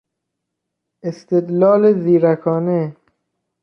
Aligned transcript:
استدلال 1.09 1.83
زیرکانه 2.03 2.81